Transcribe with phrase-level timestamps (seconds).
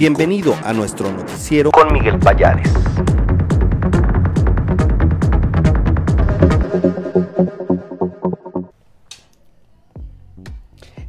[0.00, 2.66] Bienvenido a nuestro noticiero con Miguel Payares.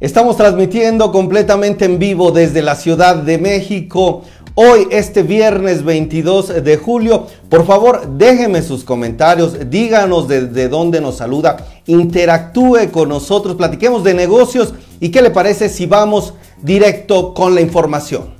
[0.00, 4.22] Estamos transmitiendo completamente en vivo desde la Ciudad de México.
[4.54, 11.16] Hoy, este viernes 22 de julio, por favor, déjenme sus comentarios, díganos desde dónde nos
[11.16, 11.56] saluda,
[11.86, 17.62] interactúe con nosotros, platiquemos de negocios y qué le parece si vamos directo con la
[17.62, 18.33] información.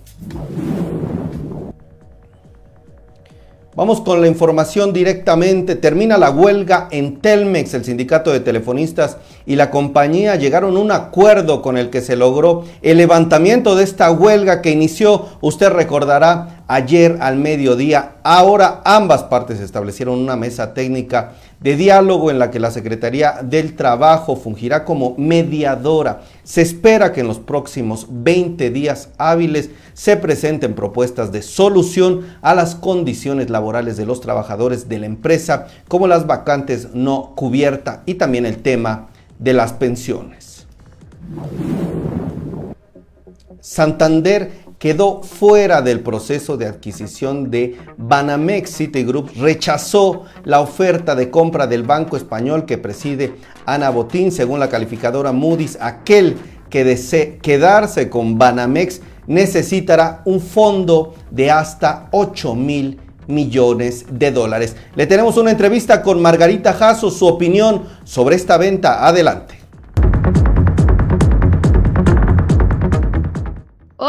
[3.76, 5.74] Vamos con la información directamente.
[5.74, 7.74] Termina la huelga en Telmex.
[7.74, 12.14] El sindicato de telefonistas y la compañía llegaron a un acuerdo con el que se
[12.14, 18.16] logró el levantamiento de esta huelga que inició, usted recordará, ayer al mediodía.
[18.22, 23.74] Ahora ambas partes establecieron una mesa técnica de diálogo en la que la Secretaría del
[23.74, 26.22] Trabajo fungirá como mediadora.
[26.42, 32.54] Se espera que en los próximos 20 días hábiles se presenten propuestas de solución a
[32.54, 38.14] las condiciones laborales de los trabajadores de la empresa, como las vacantes no cubiertas y
[38.14, 40.66] también el tema de las pensiones.
[43.60, 51.66] Santander quedó fuera del proceso de adquisición de Banamex Citigroup, rechazó la oferta de compra
[51.66, 53.32] del banco español que preside
[53.64, 56.36] Ana Botín, según la calificadora Moody's, aquel
[56.68, 64.76] que desee quedarse con Banamex necesitará un fondo de hasta 8 mil millones de dólares.
[64.96, 69.08] Le tenemos una entrevista con Margarita Jasso, su opinión sobre esta venta.
[69.08, 69.63] Adelante.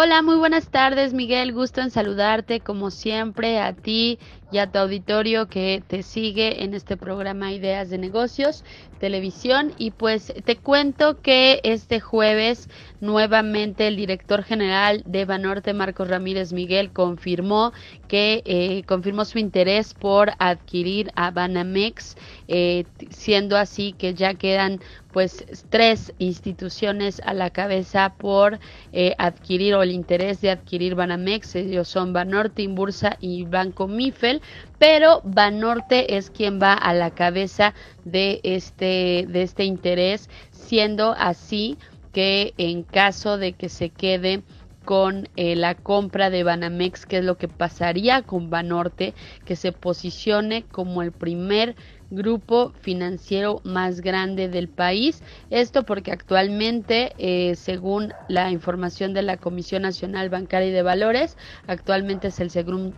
[0.06, 4.20] Hola, muy buenas tardes Miguel, gusto en saludarte como siempre a ti
[4.56, 8.64] y a tu auditorio que te sigue en este programa Ideas de Negocios,
[9.02, 9.74] Televisión.
[9.78, 12.70] Y pues te cuento que este jueves
[13.02, 17.74] nuevamente el director general de Banorte, Marcos Ramírez Miguel, confirmó
[18.08, 22.16] que eh, confirmó su interés por adquirir a Banamex,
[22.48, 24.80] eh, siendo así que ya quedan
[25.16, 28.60] pues tres instituciones a la cabeza por
[28.92, 34.42] eh, adquirir o el interés de adquirir Banamex, ellos son Banorte, Inbursa y Banco Mifel,
[34.78, 37.74] pero Banorte es quien va a la cabeza
[38.04, 41.78] de este, de este interés, siendo así
[42.12, 44.44] que en caso de que se quede
[44.86, 49.14] con eh, la compra de Banamex, que es lo que pasaría con Banorte,
[49.44, 51.76] que se posicione como el primer
[52.12, 55.24] grupo financiero más grande del país.
[55.50, 61.38] Esto porque actualmente, eh, según la información de la Comisión Nacional Bancaria y de Valores,
[61.68, 62.52] actualmente es el,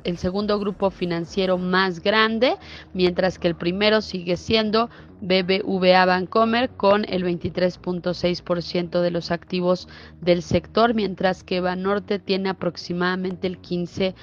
[0.03, 2.55] el segundo grupo financiero más grande,
[2.93, 4.89] mientras que el primero sigue siendo
[5.21, 9.87] BBVA Bancomer con el 23.6% de los activos
[10.21, 14.13] del sector, mientras que Banorte tiene aproximadamente el 15%.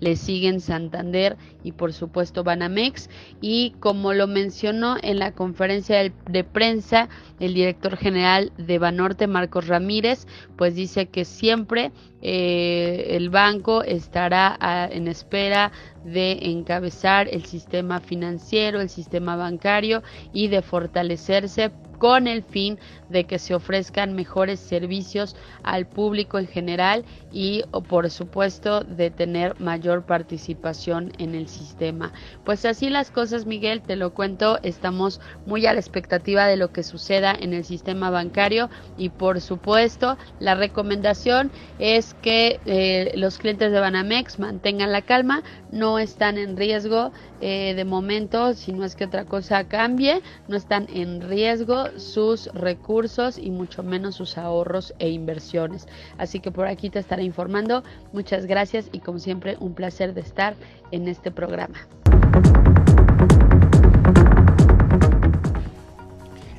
[0.00, 3.08] Le siguen Santander y por supuesto Banamex.
[3.40, 7.08] Y como lo mencionó en la conferencia de prensa
[7.40, 10.26] el director general de Banorte, Marcos Ramírez,
[10.56, 11.92] pues dice que siempre
[12.22, 14.58] eh, el banco estará
[14.90, 15.72] en espera
[16.04, 23.24] de encabezar el sistema financiero, el sistema bancario y de fortalecerse con el fin de
[23.24, 30.04] que se ofrezcan mejores servicios al público en general y por supuesto de tener mayor
[30.04, 32.12] participación en el sistema.
[32.44, 36.72] Pues así las cosas Miguel, te lo cuento, estamos muy a la expectativa de lo
[36.72, 43.38] que suceda en el sistema bancario y por supuesto la recomendación es que eh, los
[43.38, 48.84] clientes de Banamex mantengan la calma, no están en riesgo eh, de momento, si no
[48.84, 54.38] es que otra cosa cambie, no están en riesgo sus recursos y mucho menos sus
[54.38, 55.86] ahorros e inversiones.
[56.18, 57.82] Así que por aquí te estaré informando.
[58.12, 60.54] Muchas gracias y como siempre un placer de estar
[60.90, 61.86] en este programa.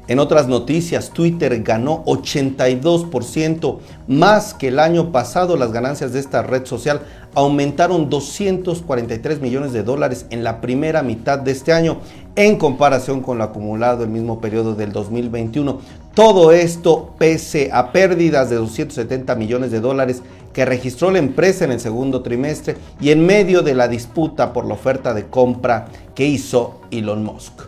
[0.08, 5.58] En otras noticias, Twitter ganó 82% más que el año pasado.
[5.58, 7.02] Las ganancias de esta red social
[7.35, 12.00] aumentaron 243 millones de dólares en la primera mitad de este año
[12.37, 15.79] en comparación con lo acumulado el mismo periodo del 2021.
[16.13, 20.22] Todo esto pese a pérdidas de 270 millones de dólares
[20.53, 24.66] que registró la empresa en el segundo trimestre y en medio de la disputa por
[24.66, 27.61] la oferta de compra que hizo Elon Musk.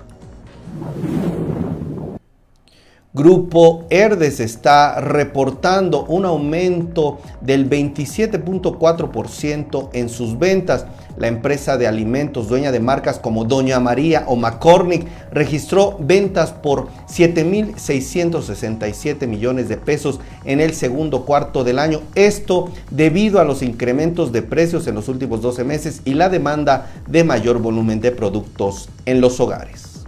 [3.12, 10.86] Grupo Herdes está reportando un aumento del 27.4% en sus ventas.
[11.18, 16.90] La empresa de alimentos dueña de marcas como Doña María o McCormick registró ventas por
[17.08, 22.02] 7.667 millones de pesos en el segundo cuarto del año.
[22.14, 26.92] Esto debido a los incrementos de precios en los últimos 12 meses y la demanda
[27.08, 30.06] de mayor volumen de productos en los hogares.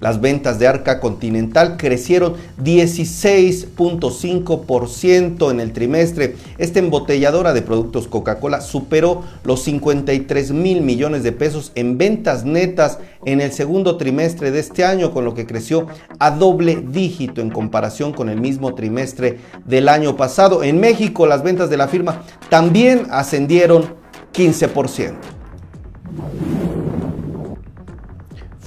[0.00, 6.36] Las ventas de Arca Continental crecieron 16.5% en el trimestre.
[6.58, 12.98] Esta embotelladora de productos Coca-Cola superó los 53 mil millones de pesos en ventas netas
[13.24, 15.86] en el segundo trimestre de este año, con lo que creció
[16.18, 20.62] a doble dígito en comparación con el mismo trimestre del año pasado.
[20.62, 23.94] En México, las ventas de la firma también ascendieron
[24.34, 25.14] 15%.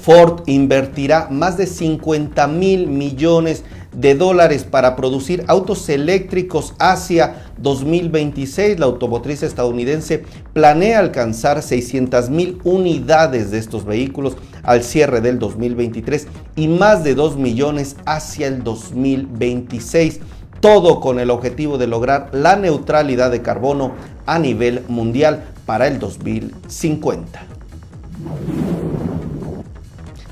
[0.01, 3.63] Ford invertirá más de 50 mil millones
[3.93, 8.79] de dólares para producir autos eléctricos hacia 2026.
[8.79, 10.23] La automotriz estadounidense
[10.53, 17.15] planea alcanzar 600 mil unidades de estos vehículos al cierre del 2023 y más de
[17.15, 20.21] 2 millones hacia el 2026.
[20.61, 23.93] Todo con el objetivo de lograr la neutralidad de carbono
[24.25, 27.45] a nivel mundial para el 2050.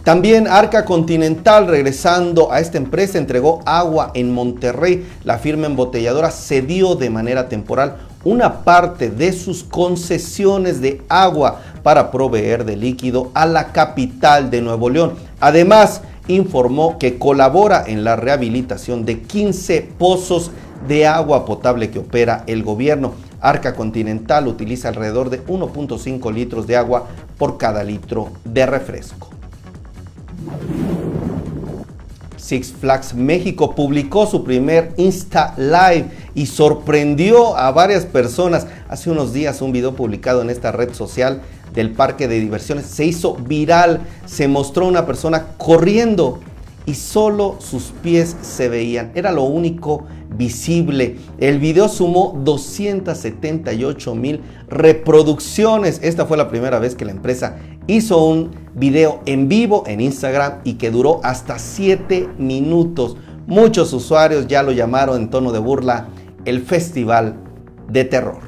[0.08, 5.06] También Arca Continental, regresando a esta empresa, entregó agua en Monterrey.
[5.26, 12.10] La firma embotelladora cedió de manera temporal una parte de sus concesiones de agua para
[12.10, 15.16] proveer de líquido a la capital de Nuevo León.
[15.42, 16.00] Además,
[16.30, 20.52] informó que colabora en la rehabilitación de 15 pozos
[20.88, 23.12] de agua potable que opera el gobierno.
[23.42, 27.08] Arca Continental utiliza alrededor de 1.5 litros de agua
[27.38, 29.37] por cada litro de refresco.
[32.48, 38.68] Six Flags México publicó su primer Insta Live y sorprendió a varias personas.
[38.88, 41.42] Hace unos días un video publicado en esta red social
[41.74, 44.00] del parque de diversiones se hizo viral.
[44.26, 46.40] Se mostró una persona corriendo
[46.86, 49.12] y solo sus pies se veían.
[49.14, 50.06] Era lo único
[50.38, 51.18] visible.
[51.38, 56.00] El video sumó 278 mil reproducciones.
[56.02, 57.58] Esta fue la primera vez que la empresa
[57.88, 63.18] hizo un video en vivo en Instagram y que duró hasta 7 minutos.
[63.48, 66.10] Muchos usuarios ya lo llamaron en tono de burla
[66.46, 67.36] el Festival
[67.90, 68.40] de Terror.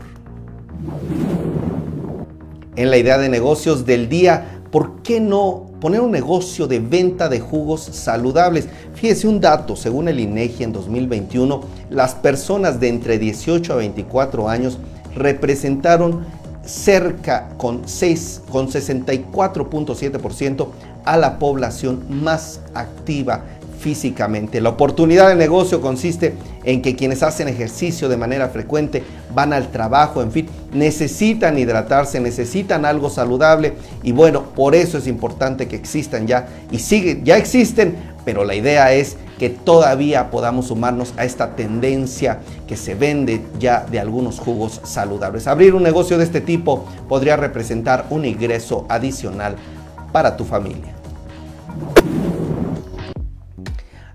[2.75, 7.29] En la idea de negocios del día, ¿por qué no poner un negocio de venta
[7.29, 8.67] de jugos saludables.
[8.93, 14.49] Fíjese un dato, según el INEGI en 2021, las personas de entre 18 a 24
[14.49, 14.77] años
[15.15, 16.25] representaron
[16.69, 20.67] cerca con, 6, con 64.7%
[21.03, 23.43] a la población más activa
[23.79, 24.61] físicamente.
[24.61, 29.71] La oportunidad de negocio consiste en que quienes hacen ejercicio de manera frecuente, van al
[29.71, 33.73] trabajo, en fin, necesitan hidratarse, necesitan algo saludable
[34.03, 37.95] y bueno, por eso es importante que existan ya y siguen, ya existen,
[38.25, 43.85] pero la idea es que todavía podamos sumarnos a esta tendencia que se vende ya
[43.89, 45.47] de algunos jugos saludables.
[45.47, 49.55] Abrir un negocio de este tipo podría representar un ingreso adicional
[50.11, 50.93] para tu familia.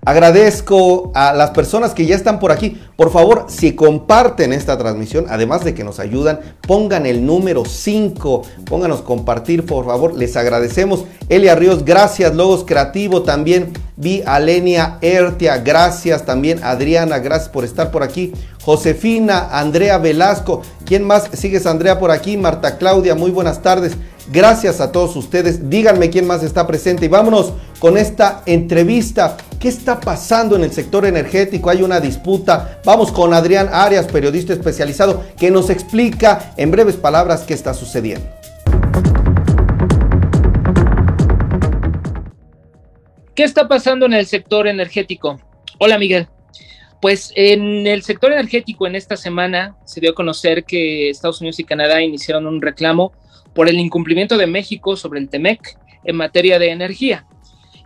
[0.06, 2.80] Agradezco a las personas que ya están por aquí.
[2.96, 8.42] Por favor, si comparten esta transmisión, además de que nos ayudan, pongan el número 5,
[8.66, 11.04] pónganos compartir, por favor, les agradecemos.
[11.28, 12.34] Elia Ríos, gracias.
[12.34, 13.72] Logos Creativo también.
[13.96, 16.24] Vi a Lenia Ertia, gracias.
[16.24, 18.32] También Adriana, gracias por estar por aquí.
[18.62, 20.62] Josefina, Andrea Velasco.
[20.84, 21.30] ¿Quién más?
[21.32, 22.36] Sigues Andrea por aquí.
[22.36, 23.96] Marta Claudia, muy buenas tardes.
[24.32, 25.68] Gracias a todos ustedes.
[25.68, 29.36] Díganme quién más está presente y vámonos con esta entrevista.
[29.64, 31.70] ¿Qué está pasando en el sector energético?
[31.70, 32.82] Hay una disputa.
[32.84, 38.28] Vamos con Adrián Arias, periodista especializado, que nos explica en breves palabras qué está sucediendo.
[43.34, 45.40] ¿Qué está pasando en el sector energético?
[45.78, 46.28] Hola Miguel.
[47.00, 51.58] Pues en el sector energético en esta semana se dio a conocer que Estados Unidos
[51.58, 53.12] y Canadá iniciaron un reclamo
[53.54, 57.26] por el incumplimiento de México sobre el TEMEC en materia de energía.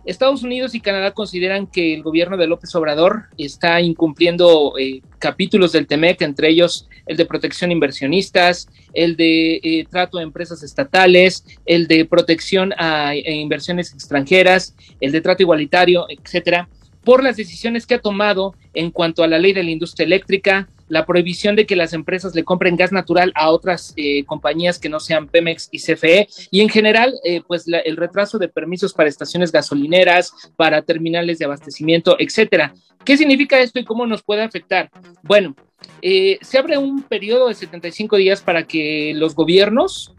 [0.09, 5.71] Estados Unidos y Canadá consideran que el gobierno de López Obrador está incumpliendo eh, capítulos
[5.71, 10.63] del TEMEC, entre ellos el de protección a inversionistas, el de eh, trato a empresas
[10.63, 16.67] estatales, el de protección a, a inversiones extranjeras, el de trato igualitario, etcétera,
[17.03, 20.67] por las decisiones que ha tomado en cuanto a la ley de la industria eléctrica,
[20.89, 24.89] la prohibición de que las empresas le compren gas natural a otras eh, compañías que
[24.89, 29.07] no sean Pemex y CFE y en general eh, pues el retraso de permisos para
[29.07, 32.73] estaciones gasolineras, para terminales de abastecimiento, etcétera.
[33.05, 34.89] ¿Qué significa esto y cómo nos puede afectar?
[35.23, 35.55] Bueno,
[36.01, 40.13] eh, se abre un periodo de 75 días para que los gobiernos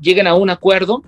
[0.00, 1.04] lleguen a un acuerdo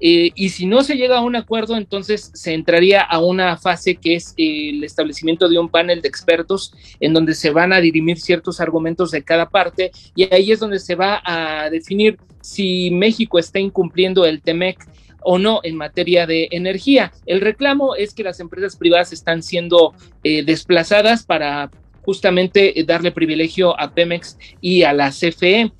[0.00, 3.96] eh, y si no se llega a un acuerdo, entonces se entraría a una fase
[3.96, 7.80] que es eh, el establecimiento de un panel de expertos en donde se van a
[7.80, 12.90] dirimir ciertos argumentos de cada parte y ahí es donde se va a definir si
[12.90, 14.78] México está incumpliendo el TEMEC
[15.22, 17.12] o no en materia de energía.
[17.24, 21.70] El reclamo es que las empresas privadas están siendo eh, desplazadas para
[22.04, 25.72] justamente darle privilegio a Pemex y a la CFE.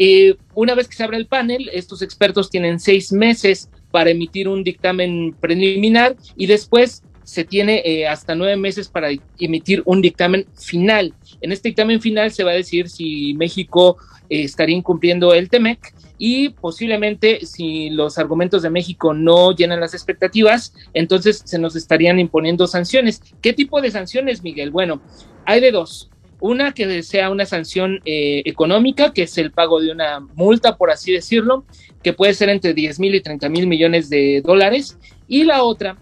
[0.00, 4.48] Eh, una vez que se abre el panel, estos expertos tienen seis meses para emitir
[4.48, 9.08] un dictamen preliminar y después se tiene eh, hasta nueve meses para
[9.40, 11.12] emitir un dictamen final.
[11.40, 13.98] En este dictamen final se va a decir si México
[14.30, 19.94] eh, estaría incumpliendo el TEMEC y posiblemente si los argumentos de México no llenan las
[19.94, 23.20] expectativas, entonces se nos estarían imponiendo sanciones.
[23.42, 24.70] ¿Qué tipo de sanciones, Miguel?
[24.70, 25.02] Bueno,
[25.44, 26.08] hay de dos.
[26.40, 30.90] Una que sea una sanción eh, económica, que es el pago de una multa, por
[30.90, 31.64] así decirlo,
[32.02, 34.98] que puede ser entre 10 mil y 30 mil millones de dólares.
[35.26, 35.98] Y la otra,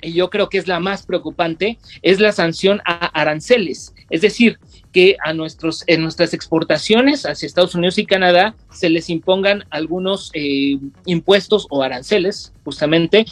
[0.00, 3.94] y yo creo que es la más preocupante, es la sanción a aranceles.
[4.10, 4.58] Es decir,
[4.92, 10.30] que a nuestros, en nuestras exportaciones hacia Estados Unidos y Canadá se les impongan algunos
[10.34, 13.26] eh, impuestos o aranceles, justamente,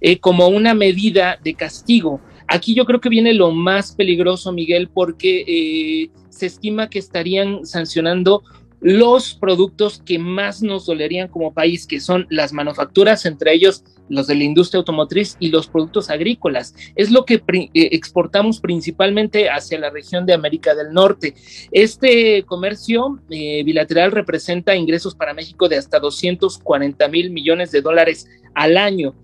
[0.00, 4.88] eh, como una medida de castigo Aquí yo creo que viene lo más peligroso, Miguel,
[4.92, 8.42] porque eh, se estima que estarían sancionando
[8.80, 14.26] los productos que más nos dolerían como país, que son las manufacturas, entre ellos los
[14.26, 16.74] de la industria automotriz y los productos agrícolas.
[16.96, 21.34] Es lo que eh, exportamos principalmente hacia la región de América del Norte.
[21.72, 28.26] Este comercio eh, bilateral representa ingresos para México de hasta 240 mil millones de dólares
[28.54, 29.14] al año.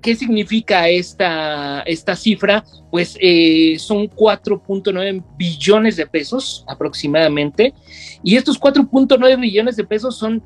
[0.00, 2.64] ¿Qué significa esta, esta cifra?
[2.90, 7.74] Pues eh, son 4.9 billones de pesos aproximadamente.
[8.22, 10.42] Y estos 4.9 billones de pesos son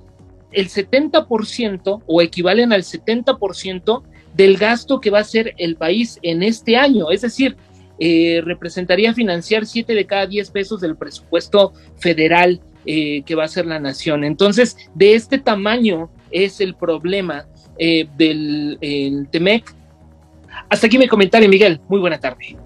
[0.50, 4.02] el 70% o equivalen al 70%
[4.34, 7.10] del gasto que va a hacer el país en este año.
[7.10, 7.56] Es decir,
[7.98, 13.48] eh, representaría financiar 7 de cada 10 pesos del presupuesto federal eh, que va a
[13.48, 14.24] ser la nación.
[14.24, 17.46] Entonces, de este tamaño es el problema
[17.78, 19.74] eh, del TEMEC.
[20.68, 21.80] Hasta aquí mi comentario, Miguel.
[21.88, 22.56] Muy buena tarde.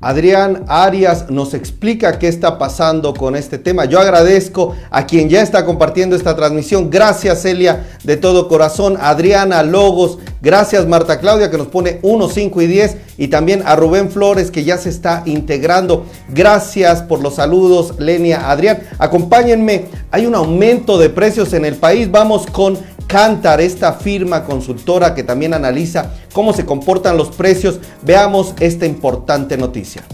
[0.00, 3.84] Adrián Arias nos explica qué está pasando con este tema.
[3.84, 6.88] Yo agradezco a quien ya está compartiendo esta transmisión.
[6.88, 8.96] Gracias Celia de todo corazón.
[9.00, 10.18] Adriana Logos.
[10.40, 12.96] Gracias Marta Claudia que nos pone 1, 5 y 10.
[13.16, 16.06] Y también a Rubén Flores que ya se está integrando.
[16.28, 18.78] Gracias por los saludos Lenia, Adrián.
[18.98, 19.86] Acompáñenme.
[20.12, 22.08] Hay un aumento de precios en el país.
[22.08, 22.78] Vamos con
[23.08, 27.80] Cantar, esta firma consultora que también analiza cómo se comportan los precios.
[28.02, 30.04] Veamos esta importante noticia.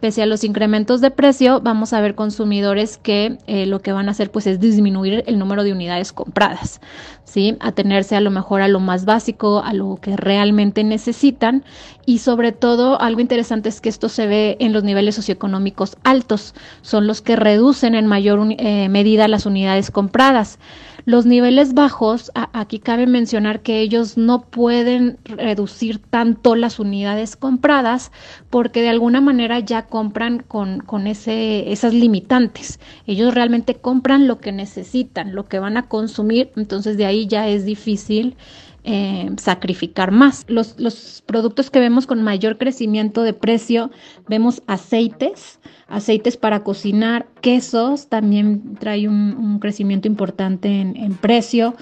[0.00, 4.08] Pese a los incrementos de precio, vamos a ver consumidores que eh, lo que van
[4.08, 6.80] a hacer pues es disminuir el número de unidades compradas,
[7.24, 7.56] ¿sí?
[7.60, 11.64] Atenerse a lo mejor a lo más básico, a lo que realmente necesitan
[12.06, 16.54] y sobre todo algo interesante es que esto se ve en los niveles socioeconómicos altos,
[16.82, 20.58] son los que reducen en mayor eh, medida las unidades compradas.
[21.04, 28.12] Los niveles bajos, aquí cabe mencionar que ellos no pueden reducir tanto las unidades compradas
[28.50, 32.80] porque de alguna manera ya compran con, con ese, esas limitantes.
[33.06, 37.48] Ellos realmente compran lo que necesitan, lo que van a consumir, entonces de ahí ya
[37.48, 38.36] es difícil
[38.82, 40.46] eh, sacrificar más.
[40.48, 43.90] Los, los, productos que vemos con mayor crecimiento de precio,
[44.26, 51.74] vemos aceites, aceites para cocinar, quesos, también trae un, crecimiento importante en, precio.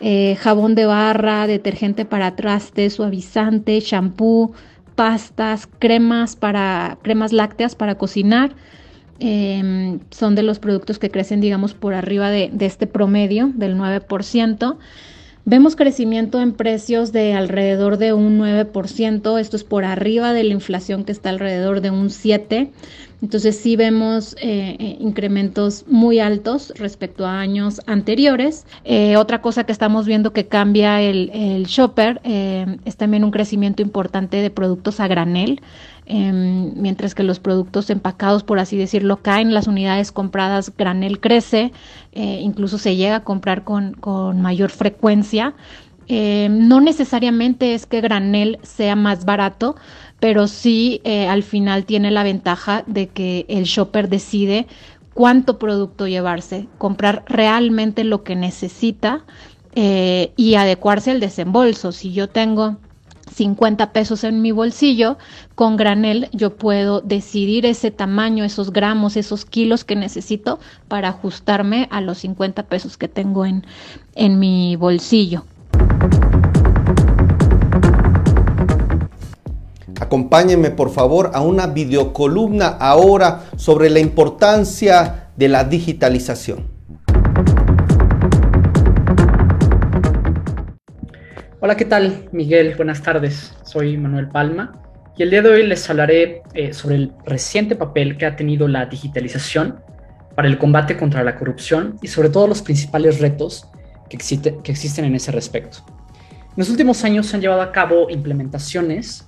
[0.00, 4.52] Eh, jabón de barra, detergente para trastes, suavizante, shampoo,
[4.94, 8.54] pastas, cremas para cremas lácteas para cocinar.
[9.18, 13.76] Em, son de los productos que crecen, digamos, por arriba de, de este promedio del
[13.76, 14.76] 9%.
[15.48, 20.52] Vemos crecimiento en precios de alrededor de un 9%, esto es por arriba de la
[20.52, 22.70] inflación que está alrededor de un 7%.
[23.22, 28.66] Entonces sí vemos eh, eh, incrementos muy altos respecto a años anteriores.
[28.84, 34.36] Eh, otra cosa que estamos viendo que cambia el, shopper es también un crecimiento importante
[34.38, 35.60] de productos a granel.
[36.08, 41.72] Em, mientras que los productos empacados, por así decirlo, caen, las unidades compradas granel crece,
[42.12, 45.54] incluso se llega a comprar con, con mayor frecuencia
[46.08, 49.76] Eh, no necesariamente es que granel sea más barato,
[50.20, 54.66] pero sí eh, al final tiene la ventaja de que el shopper decide
[55.14, 59.24] cuánto producto llevarse, comprar realmente lo que necesita
[59.74, 61.90] eh, y adecuarse al desembolso.
[61.90, 62.76] Si yo tengo
[63.34, 65.18] 50 pesos en mi bolsillo,
[65.54, 71.88] con granel yo puedo decidir ese tamaño, esos gramos, esos kilos que necesito para ajustarme
[71.90, 73.66] a los 50 pesos que tengo en,
[74.14, 75.44] en mi bolsillo.
[80.06, 86.68] Acompáñenme por favor a una videocolumna ahora sobre la importancia de la digitalización.
[91.58, 92.28] Hola, ¿qué tal?
[92.30, 93.52] Miguel, buenas tardes.
[93.64, 94.80] Soy Manuel Palma
[95.16, 98.68] y el día de hoy les hablaré eh, sobre el reciente papel que ha tenido
[98.68, 99.80] la digitalización
[100.36, 103.66] para el combate contra la corrupción y sobre todo los principales retos
[104.08, 105.78] que, que existen en ese respecto.
[105.88, 109.25] En los últimos años se han llevado a cabo implementaciones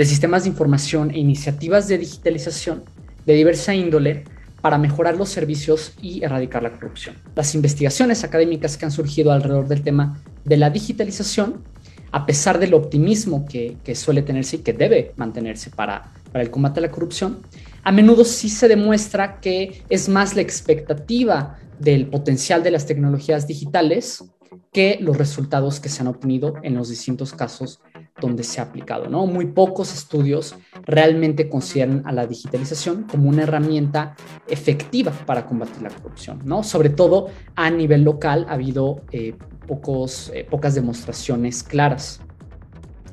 [0.00, 2.84] de sistemas de información e iniciativas de digitalización
[3.26, 4.24] de diversa índole
[4.62, 7.16] para mejorar los servicios y erradicar la corrupción.
[7.34, 11.64] Las investigaciones académicas que han surgido alrededor del tema de la digitalización
[12.12, 16.80] a pesar del optimismo que, suele tenerse y que debe mantenerse para, para el combate
[16.80, 17.40] a la corrupción,
[17.82, 23.46] a menudo sí se demuestra que es más la expectativa del potencial de las tecnologías
[23.46, 24.24] digitales
[24.72, 27.80] que los resultados que se han obtenido en los distintos casos
[28.20, 29.08] donde se ha aplicado.
[29.08, 29.26] ¿no?
[29.26, 34.16] Muy pocos estudios realmente consideran a la digitalización como una herramienta
[34.48, 36.40] efectiva para combatir la corrupción.
[36.44, 36.62] ¿no?
[36.62, 39.34] Sobre todo a nivel local ha habido eh,
[39.66, 42.20] pocos, eh, pocas demostraciones claras.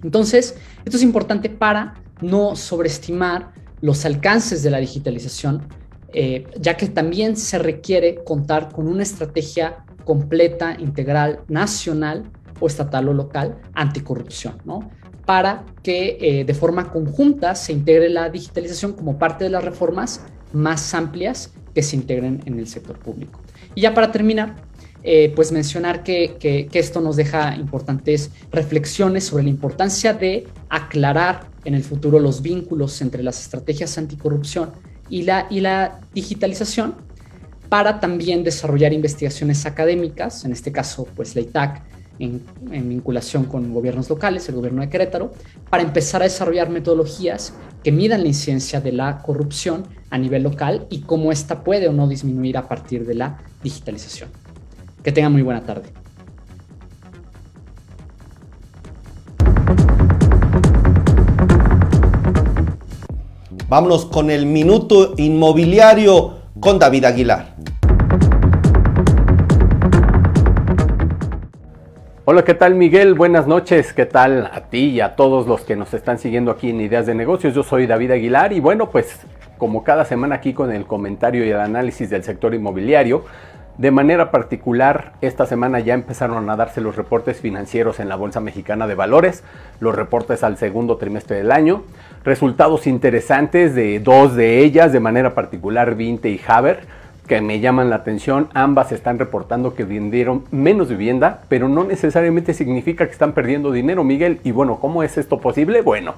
[0.04, 5.68] Entonces, esto es importante para no sobreestimar los alcances de la digitalización,
[6.14, 13.10] eh, ya que también se requiere contar con una estrategia completa, integral, nacional o estatal
[13.10, 14.90] o local anticorrupción, ¿no?
[15.28, 20.22] Para que eh, de forma conjunta se integre la digitalización como parte de las reformas
[20.54, 23.40] más amplias que se integren en el sector público.
[23.76, 24.56] Y ya para terminar,
[25.04, 31.76] eh, pues mencionar que, esto nos deja importantes reflexiones sobre la importancia de aclarar en
[31.76, 34.72] el futuro los vínculos entre las estrategias anticorrupción
[35.10, 36.96] y la, y la digitalización
[37.70, 41.84] para también desarrollar investigaciones académicas, en este caso pues la ITAC
[42.20, 42.42] en,
[42.90, 45.32] vinculación con gobiernos locales, el gobierno de Querétaro,
[45.70, 50.88] para empezar a desarrollar metodologías que midan la incidencia de la corrupción a nivel local
[50.90, 54.30] y cómo ésta puede o no disminuir a partir de la digitalización.
[55.04, 55.90] Que tengan muy buena tarde.
[63.70, 67.57] Vámonos con el minuto inmobiliario con David Aguilar.
[72.30, 73.14] Hola, ¿qué tal Miguel?
[73.14, 76.72] Buenas noches, ¿qué tal a ti y a todos los que nos están siguiendo aquí
[76.72, 77.56] en Ideas de Negocios?
[77.56, 79.22] Yo soy David Aguilar y bueno, pues
[79.58, 83.24] como cada semana aquí con el comentario y el análisis del sector inmobiliario,
[83.78, 88.42] de manera particular, esta semana ya empezaron a darse los reportes financieros en la Bolsa
[88.42, 89.46] Mexicana de Valores,
[89.80, 91.84] los reportes al segundo trimestre del año,
[92.26, 96.82] resultados interesantes de dos de ellas, de manera particular Vinte y Haber,
[97.28, 98.50] que me llaman la atención.
[98.54, 104.04] Ambas están reportando que vendieron menos vivienda, pero no necesariamente significa que están perdiendo dinero,
[104.04, 104.40] Miguel.
[104.44, 105.82] Y bueno, ¿cómo es esto posible?
[105.82, 106.16] Bueno,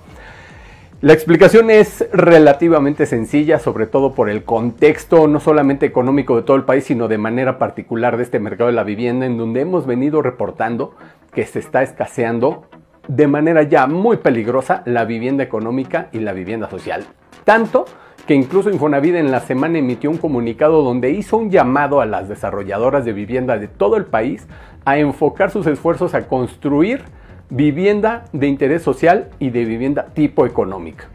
[1.02, 6.58] la explicación es relativamente sencilla, sobre todo por el contexto no solamente económico de todo
[6.58, 9.86] el país, sino de manera particular de este mercado de la vivienda, en donde hemos
[9.86, 10.96] venido reportando
[11.34, 12.66] que se está escaseando
[13.08, 17.06] de manera ya muy peligrosa la vivienda económica y la vivienda social.
[17.46, 17.86] Tanto
[18.30, 22.30] que incluso Infonavit en la semana emitió un comunicado donde hizo un llamado a las
[22.30, 24.48] desarrolladoras de vivienda de todo el país
[24.86, 27.02] a enfocar sus esfuerzos a construir
[27.50, 31.06] vivienda de interés social y de vivienda tipo económica.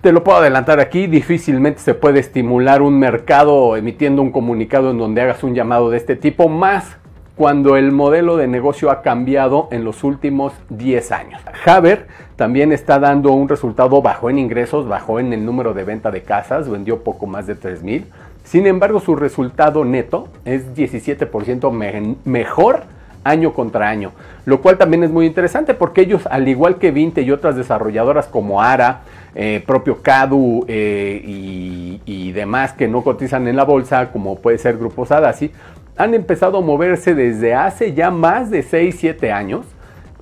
[0.00, 4.96] Te lo puedo adelantar aquí, difícilmente se puede estimular un mercado emitiendo un comunicado en
[4.96, 6.96] donde hagas un llamado de este tipo, más
[7.36, 11.40] cuando el modelo de negocio ha cambiado en los últimos 10 años.
[11.66, 16.10] Haber también está dando un resultado bajo en ingresos, bajo en el número de venta
[16.10, 18.06] de casas, vendió poco más de 3 mil.
[18.44, 22.82] Sin embargo, su resultado neto es 17% mejor
[23.24, 24.12] año contra año,
[24.44, 28.26] lo cual también es muy interesante porque ellos, al igual que Vinte y otras desarrolladoras
[28.26, 29.00] como Ara,
[29.34, 34.76] eh, propio Cadu eh, y, demás que no cotizan en la bolsa, como puede ser
[34.76, 35.52] Grupo Sadasi,
[35.96, 39.66] han empezado a moverse desde hace ya más de 6-7 años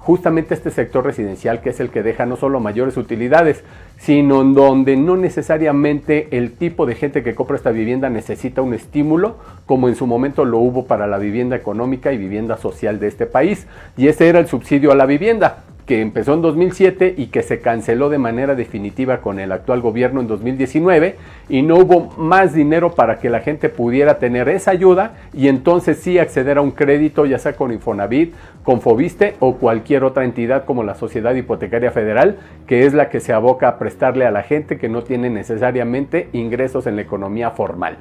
[0.02, 3.62] justamente este sector residencial que es el que deja no solo mayores utilidades,
[3.98, 9.36] sino donde no necesariamente el tipo de gente que compra esta vivienda necesita un estímulo,
[9.64, 13.26] como en su momento lo hubo para la vivienda económica y vivienda social de este
[13.26, 13.68] país.
[13.96, 17.60] Y ese era el subsidio a la vivienda que empezó en 2007 y que se
[17.60, 21.16] canceló de manera definitiva con el actual gobierno en 2019
[21.50, 25.98] y no hubo más dinero para que la gente pudiera tener esa ayuda y entonces
[25.98, 28.32] sí acceder a un crédito ya sea con Infonavit,
[28.64, 33.20] con Fobiste o cualquier otra entidad como la Sociedad Hipotecaria Federal que es la que
[33.20, 37.50] se aboca a prestarle a la gente que no tiene necesariamente ingresos en la economía
[37.50, 37.98] formal.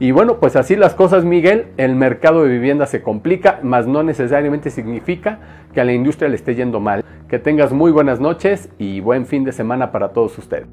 [0.00, 4.02] Y bueno, pues así las cosas, Miguel, el mercado de vivienda se complica, mas no
[4.02, 5.38] necesariamente significa
[5.72, 7.04] que a la industria le esté yendo mal.
[7.28, 10.66] Que tengas muy buenas noches y buen fin de semana para todos ustedes.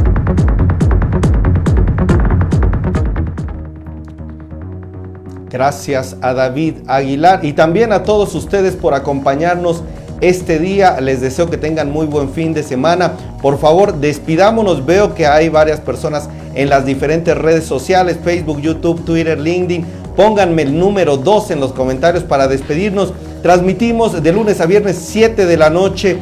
[5.51, 9.83] Gracias a David Aguilar y también a todos ustedes por acompañarnos
[10.21, 11.01] este día.
[11.01, 13.13] Les deseo que tengan muy buen fin de semana.
[13.41, 14.85] Por favor, despidámonos.
[14.85, 19.85] Veo que hay varias personas en las diferentes redes sociales, Facebook, YouTube, Twitter, LinkedIn.
[20.15, 23.13] Pónganme el número 2 en los comentarios para despedirnos.
[23.41, 26.17] Transmitimos de lunes a viernes 7 de la noche.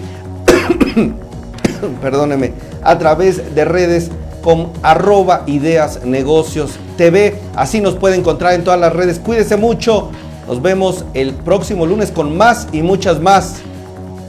[2.02, 4.10] perdóneme, a través de redes
[4.42, 7.36] con arroba ideas negocios TV.
[7.56, 9.20] Así nos puede encontrar en todas las redes.
[9.20, 10.12] Cuídese mucho.
[10.48, 13.62] Nos vemos el próximo lunes con más y muchas más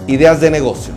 [0.06, 0.96] ideas de negocios.